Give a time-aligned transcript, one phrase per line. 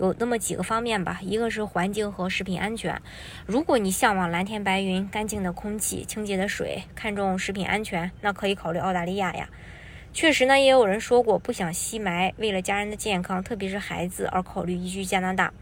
[0.00, 3.02] 有那么几个方面吧，一个是环境和食品安全。
[3.44, 9.50] 如果你向往蓝天白云、干净的空气、清洁的水，看重食品安全，那可以考虑澳大利亚呀。
[10.14, 15.52] 确实呢，也有人说过不想吸霾，为了家人的健康，特别是孩子而考虑移居加拿大。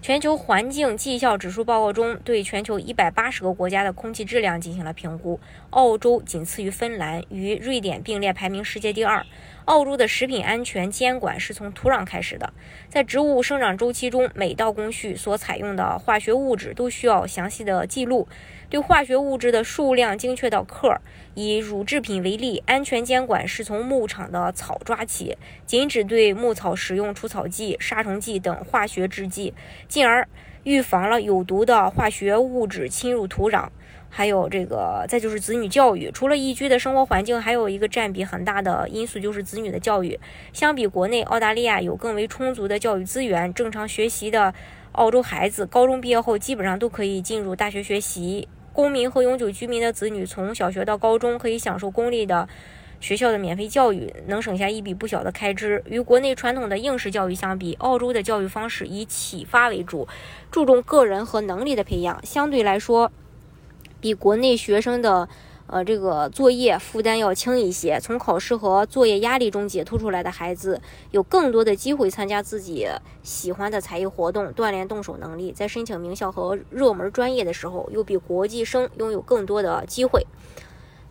[0.00, 5.38] 全球环境绩效指数报告中，对全球一百八十个国家的空气质量进行了评估，
[5.70, 9.24] 澳洲仅次于芬兰，与瑞典并列排名世界第二。
[9.66, 12.52] 澳洲的食品安全监管是从土壤开始的，
[12.88, 18.26] 在植物生长周期中，每道工序所采用的化学物质都需要详细的记录，
[18.68, 21.00] 对化学物质的数量精确到克。
[21.34, 29.54] 以乳制品为例，安全监管是从牧场的草抓起，禁止对牧草使用除草剂、杀虫剂等化学制剂，
[29.88, 30.28] 进而
[30.64, 33.68] 预防了有毒的化学物质侵入土壤。
[34.14, 36.10] 还有这个，再就是子女教育。
[36.12, 40.20] 除了宜居的生活环境，还有一个占比很大的因素就是子女的教育。
[40.52, 43.54] 相比国内，澳大利亚有更为充足的教育资源。
[43.54, 44.52] 正常学习的
[44.92, 48.46] 澳洲孩子，高中毕业后基本上都可以进入大学学习。
[48.74, 52.46] 公民和永久居民的子女，从小学到高中可以享受公立的
[53.02, 55.82] 学校的免费教育，能省下一笔不小的开支。
[55.86, 60.06] 与国内传统的应试教育相比，澳洲的教育方式以启发为主，
[60.52, 63.10] 注重个人和能力的培养，相对来说。
[64.00, 65.28] 比国内学生的，
[65.66, 67.98] 呃，这个作业负担要轻一些。
[68.00, 72.86] 从考试和作业压力中解脱出来的孩子，有更多的机会参加自己
[73.24, 75.50] 喜欢的才艺活动，锻炼动手能力。
[75.50, 80.24] 在申请名校和热门专业的时候，又比国际生拥有更多的机会。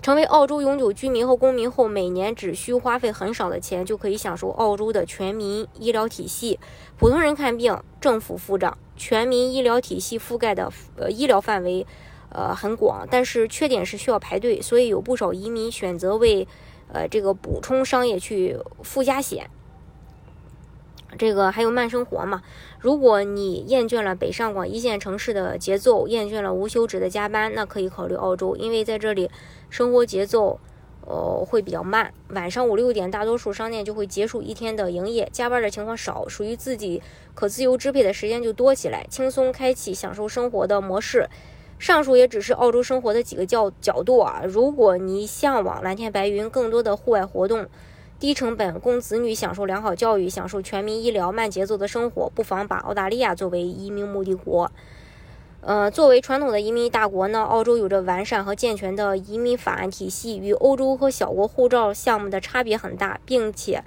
[0.02, 6.59] 成为澳洲永久居民和公民后，每年只需花费很少的钱，就可以享受澳洲的全民医疗体系。
[6.98, 8.77] 普通人看病，政府付账。
[8.98, 11.86] 全民医疗体系覆盖的呃医疗范围。
[12.33, 16.47] 呃，很广，但是缺点是需要排队，所以有不少移民选择为，
[16.87, 19.49] 呃，这个补充商业去附加险。
[21.17, 22.42] 这个还有慢生活嘛？
[22.80, 29.30] 如果你厌倦了北上广一线城市的节奏，厌倦了无休止的加班，那可以考虑澳洲，因为在这里
[29.70, 30.60] 生活节奏，
[31.05, 32.14] 呃，会比较慢。
[32.30, 37.02] 晚上五六点，大多数商店就会结束一天的营业，加班的情况少，属于自己
[37.36, 41.30] 可自由支配的时间就多起来，轻松开启享受生活的模式。
[41.77, 44.44] 上述也只是澳洲生活的几个角角度啊。
[44.45, 47.66] 如果你向往蓝天白云、更多的户外活动、
[48.21, 54.71] 低成本供子女享受良好教育、享受全民医疗、慢节奏的生活，不妨把澳大利亚作为移民目的国。
[55.61, 63.83] 呃，作为传统的移民大国呢，澳洲有着完善和健全的移民法案体系，与欧洲和小国护照项目的差别很大，并且，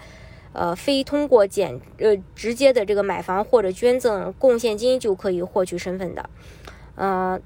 [0.52, 6.28] 呃，非通过简呃直接的这个买房或者捐赠贡献金就可以获取身份的，
[6.96, 7.40] 呃。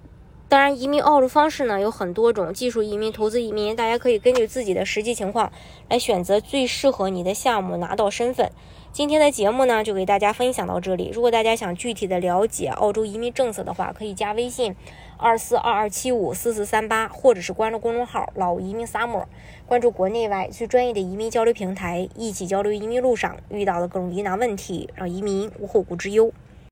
[0.50, 5.53] 当然，移民澳洲方式呢有很多种，技术移民、投资移民，大家可以根据自己的实际情况
[5.91, 8.50] 来选择最适合你的项目，拿到身份。
[8.91, 11.10] 今天的节目呢就给大家分享到这里。
[11.12, 14.75] 如果大家想具体的了解澳洲移民政策的话，可以加微信
[15.19, 19.26] 二四二二七五四四三八，或者是关注公众号“老移民 summer”，
[19.66, 26.32] 关注国内外最专业的移民交流平台，一起交流移民路上遇到的各种疑难问题，让移民无后顾之忧。